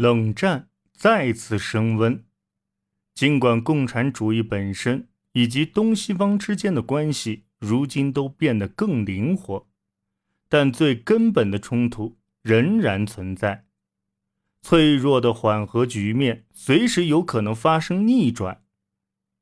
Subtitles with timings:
[0.00, 2.24] 冷战再次升温。
[3.14, 9.68] 尽管共产主义本身以及东西方之间的关系如今都变得更灵活，
[10.48, 13.66] 但最根本的冲突仍然存在。
[14.62, 18.62] 脆弱的缓和局面随时有可能发生逆转。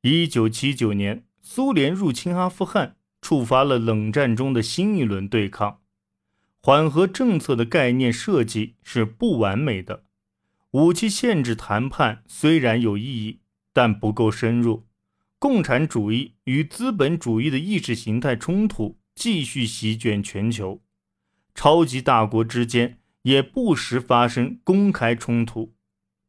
[0.01, 5.79] 一九七九年，苏联入侵阿富汗，触发了冷战中的新一轮对抗。
[6.61, 10.03] 缓和政策的概念设计是不完美的，
[10.71, 13.39] 武器限制谈判虽然有意义，
[13.73, 14.87] 但不够深入。
[15.39, 20.83] 共产主义与资本主义的意识形态冲突继续席卷全球，
[21.55, 25.73] 超级大国之间也不时发生公开冲突，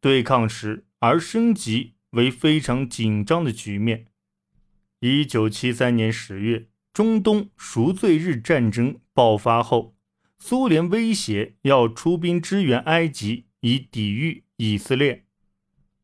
[0.01, 4.07] 对抗时而升级为非常紧张的局面。
[5.01, 9.97] 一九七三年十月，中东赎罪日战争爆发后。
[10.39, 15.25] 苏联威胁要出兵支援埃及，以抵御以色列。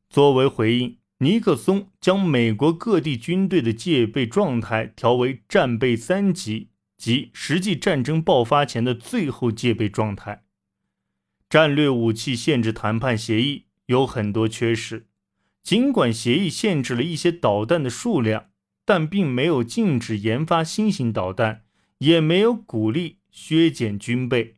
[0.08, 10.44] 作为回应，尼克松将美国各地军队的戒备状态调为战备三级，即实际战争爆发前的最后戒备状态。
[11.48, 15.06] 战略武器限制谈判协议有很多缺失，
[15.62, 18.50] 尽管协议限制了一些导弹的数量，
[18.84, 21.64] 但并没有禁止研发新型导弹，
[21.98, 23.18] 也没有鼓励。
[23.36, 24.54] 削减军备。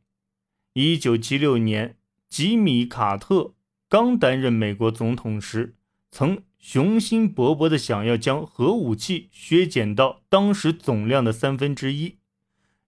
[0.74, 1.97] 一九七六年，
[2.28, 3.54] 吉米·卡特
[3.88, 5.76] 刚担任美国总统时，
[6.10, 12.18] 曾雄心勃勃地想要将核武器削减到当时总量的三分之一。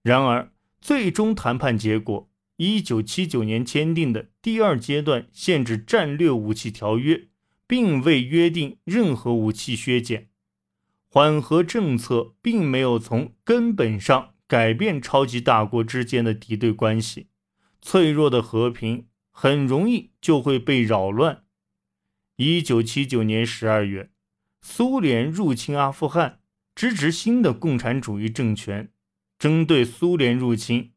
[0.02, 7.28] 然而，最终谈判结果，一九七九年签订的第二阶段限制战略武器条约，
[7.66, 10.28] 并未约定任何武器削减。
[11.08, 14.34] 缓和政策并没有从根本上。
[14.50, 17.28] 改变超级大国之间的敌对关系，
[17.80, 21.45] 脆弱的和平很容易就会被扰乱。
[22.36, 24.11] 一九七九年十二月，
[24.61, 26.41] 苏联入侵阿富汗，
[26.75, 28.93] 支持新的共产主义政权。
[29.38, 30.93] 针对苏联入侵，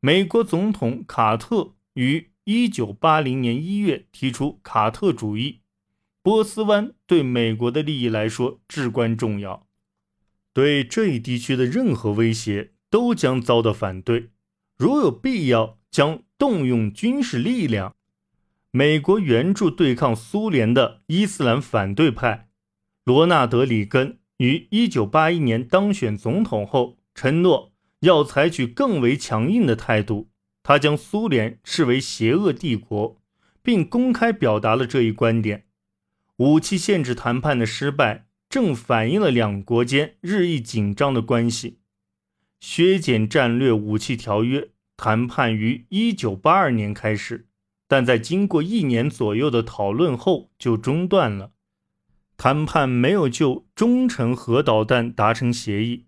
[0.00, 5.62] 美国总统卡特于一九八零年一月提出卡特主义。
[6.22, 9.66] 波斯湾对美国的利益来说至关重要，
[10.52, 12.72] 对这一地区的任何威胁。
[12.92, 14.32] 都将遭到反对。
[14.76, 17.94] 如有必要，将动用军事力量。
[18.72, 22.48] 美国援助对抗苏联的伊斯兰反对派
[23.04, 30.30] 罗纳德·里根于1981年当选总统后，承诺要采取更为强硬的态度。
[30.62, 33.20] 他将苏联视为邪恶帝国，
[33.62, 35.66] 并公开表达了这一观点。
[36.36, 41.80] 武器限制谈判的失败，正反映了两国间日益紧张的关系。
[42.60, 44.70] 削减战略武器条约
[45.04, 47.48] 谈判于一九八二年开始，
[47.88, 51.50] 但在经过一年左右的讨论后就中断了。
[52.36, 56.06] 谈判没有就中程核导弹达成协议，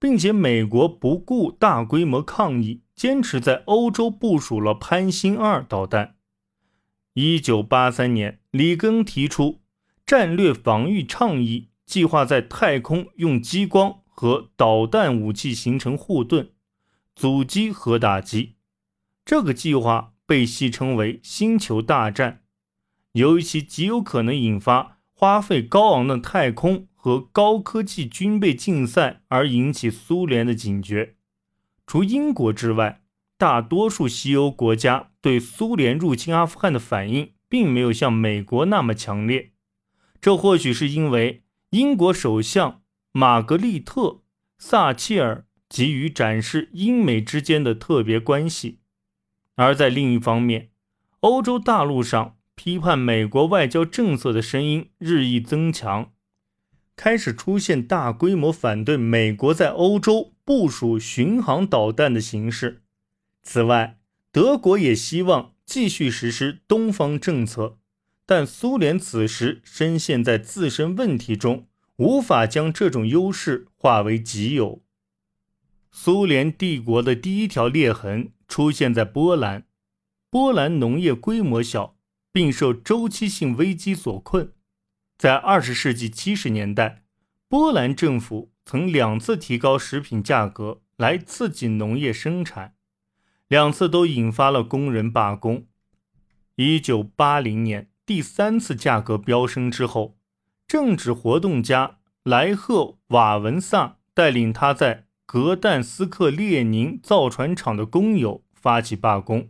[0.00, 6.16] 并且美国不顾大规模抗议，坚持在欧洲部署了潘兴二导弹。
[7.14, 9.60] 一九八三年，里根提出
[10.04, 14.00] 战略防御倡议，计划在太空用激光。
[14.14, 16.50] 和导弹武器形成护盾，
[17.14, 18.56] 阻击核打击。
[19.24, 22.42] 这个计划被戏称为“星球大战”，
[23.12, 31.16] 由于其极有可能引发花费高昂的太空和高科技军备竞赛而引起苏联的警觉。
[31.86, 33.02] 除英国之外，
[33.38, 39.52] 大多数西欧国家对苏联入侵阿富汗的反应并没有像美国那么强烈。
[40.20, 42.80] 这或许是因为英国首相。
[43.14, 44.00] 玛格丽特·
[44.56, 48.80] 撒切尔急于展示英美之间的特别关系，
[49.54, 50.68] 而在另一方面，
[51.20, 56.12] 欧洲大陆上批判美国外交政策的声音日益增强，
[56.94, 62.82] 开始出现大规模反对美国在欧洲部署巡航导弹的形式。
[63.42, 63.96] 此外，
[64.30, 67.78] 德国也希望继续实施东方政策，
[68.26, 71.66] 但苏联此时深陷在自身问题中。
[71.96, 74.82] 无法将这种优势化为己有。
[76.04, 79.68] 苏联帝国的第一条裂痕出现在波兰。
[80.30, 81.94] 波兰农业规模小，
[82.32, 84.52] 并受周期性危机所困。
[85.16, 87.04] 在二十世纪七十年代，
[87.48, 92.74] 波兰政府曾两次提高食品价格来刺激农业生产，
[93.46, 95.68] 两次都引发了工人罢工。
[96.56, 100.18] 一九八零年第三次价格飙升之后。
[100.66, 109.48] 政治活动家莱赫·瓦文萨带领他在格但斯克列宁造船厂的工友发起罢工，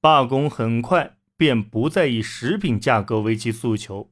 [0.00, 4.10] 罢工很快便不再以食品价格为其诉求，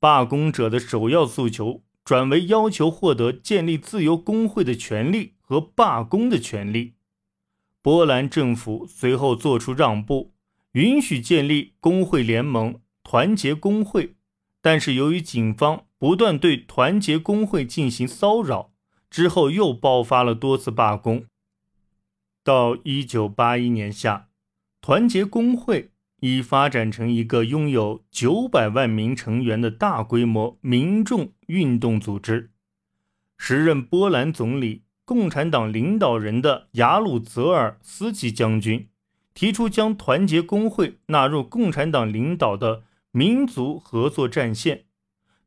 [0.00, 6.94] 罢工者的首要诉求转为要求获得建立自由工会的权利和罢工的权利。
[7.80, 10.32] 波兰政府随后作出让步，
[10.72, 14.16] 允许建立工会联盟、团结工会，
[14.60, 18.72] 但是由于警方不断对团结工会进行骚扰，
[19.10, 21.24] 之后又爆发了多次罢工。
[22.42, 24.28] 到一九八一年夏，
[24.80, 25.90] 团结工会
[26.20, 32.50] 已发展成一个拥有九百万名成员的大规模民众运动组织。
[33.36, 34.84] 时任波兰总理。
[35.02, 38.88] 共产党领导人的雅鲁泽尔斯基将军
[39.34, 44.84] 提出将团结工会纳入共产党领导的民族合作战线，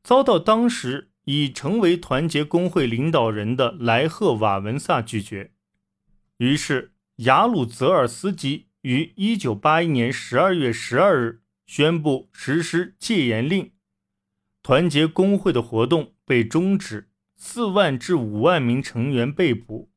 [0.02, 5.52] 遭到当时已成为团结工会领导人的莱赫瓦文萨拒绝。
[6.38, 13.72] 于是，雅鲁泽尔斯基于1981年12月12日宣布实施戒严令，
[14.62, 17.10] 团结工会的活动被终止。
[17.36, 19.90] 四万至五万名成员被捕。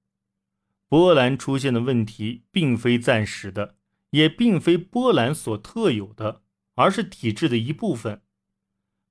[0.90, 3.76] 波兰出现的问题并非暂时的，
[4.10, 6.42] 也并非波兰所特有的，
[6.74, 8.22] 而是体制的一部分。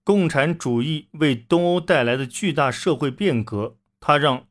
[0.07, 4.47] 共产主义为东欧带来的巨大社会变革，它让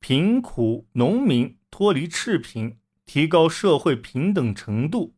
[0.00, 5.14] 贫苦农民脱离赤贫，提高社会平等程度。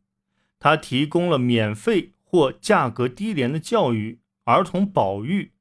[0.59, 5.53] 它提供了免费或价格低廉的教育、儿童保育。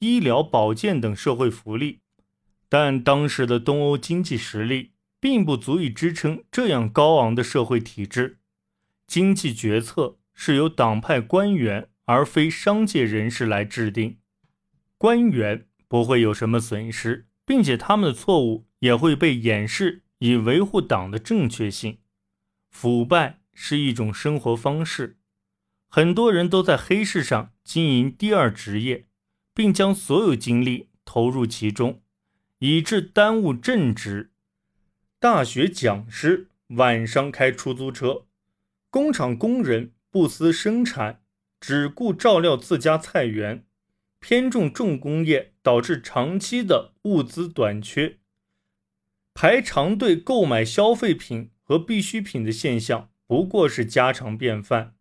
[0.00, 2.00] 医疗保健等社会福利，
[2.68, 8.40] 但当时的东欧经济实力并不足以支撑这样高昂的社会体制。
[9.06, 14.18] 经济决策是由党派官员而非商界人士来制定，
[14.98, 21.98] 官员不会有什么损失，并且他们的错误也会被掩饰以维护党的正确性。
[22.70, 25.18] 腐败是一种生活方式，
[25.88, 29.06] 很多人都在黑市上经营第二职业。
[29.56, 32.02] 并将所有精力投入其中，
[32.58, 34.32] 以致耽误正职。
[35.20, 38.26] 大学讲师晚上开出租车，
[38.90, 41.22] 工厂工人不思生产，
[41.66, 43.64] 只顾照料自家菜园，
[44.20, 48.18] 偏重重工业，导致长期的物资短缺。
[49.32, 54.96] 排长队购买消费品和必需品的现象不过是家常便饭，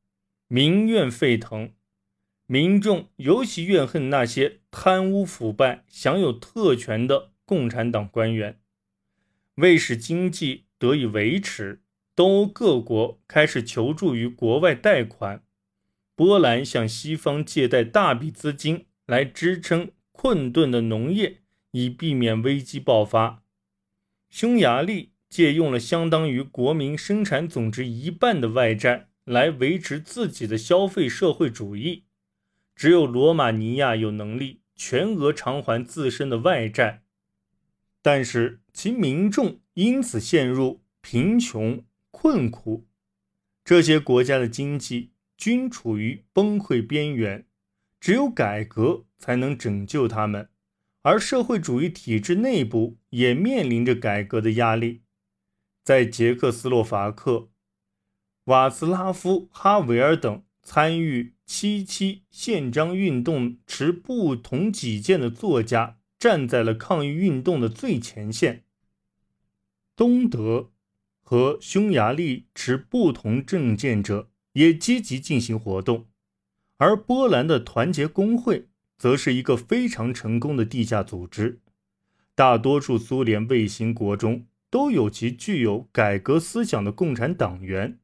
[0.48, 1.74] 民怨沸腾。
[2.45, 8.62] 民众尤其怨恨那些贪污腐败、享有特权的共产党官员。
[9.56, 11.83] 为使经济得以维持，
[12.15, 15.43] 东欧各国开始求助于国外贷款。
[16.15, 23.44] 波兰向西方借贷大笔资金来支撑困顿的农业，以避免危机爆发。
[24.30, 32.06] 匈牙利借用了相当于国民生产总值一半的外债来维持自己的消费社会主义。
[32.75, 37.04] 只有罗马尼亚有能力全额偿还自身的外债，
[38.01, 42.88] 但是其民众因此陷入贫穷困苦。
[43.63, 47.46] 这些国家的经济均处于崩溃边缘，
[48.00, 50.50] 只有改革才能拯救他们，
[51.02, 55.02] 而社会主义体制内部也面临着改革的压力。
[55.84, 57.50] 在捷克斯洛伐克，
[58.46, 61.34] 瓦茨拉夫·哈维尔等参与。
[61.46, 68.63] 七七宪章运动持不同己见的作家站在了抗议运动的最前线。
[69.94, 70.72] 东德
[71.22, 76.07] 和匈牙利持不同政见者也积极进行活动，
[76.77, 81.62] 而波兰的团结工会则是一个非常成功的地下组织。
[82.36, 88.00] 大多数苏联卫星国中都有其具有改革思想的共产党员，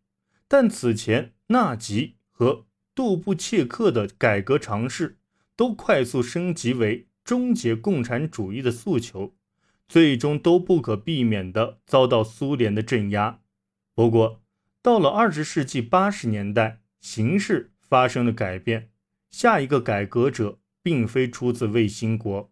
[0.47, 5.17] 但此前纳吉和杜布切克的改革尝试
[5.55, 9.35] 都快速升级为终结共产主义的诉求，
[9.87, 13.39] 最终都不可避免地遭到苏联的镇压。
[13.95, 14.41] 不过，
[14.81, 18.91] 到了二十世纪八十年代，形势发生了改变。
[19.29, 22.50] 下一个改革者并非出自卫星国，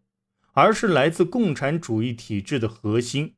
[0.52, 3.37] 而是来自共产主义体制的核心